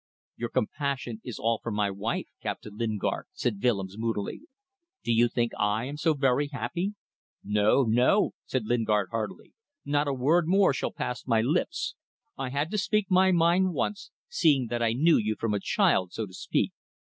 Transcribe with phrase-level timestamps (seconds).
[0.35, 4.41] "Your compassion is all for my wife, Captain Lingard," said Willems, moodily.
[5.03, 6.95] "Do you think I am so very happy?"
[7.43, 7.83] "No!
[7.83, 9.53] no!" said Lingard, heartily.
[9.85, 11.93] "Not a word more shall pass my lips.
[12.35, 16.13] I had to speak my mind once, seeing that I knew you from a child,
[16.13, 16.71] so to speak.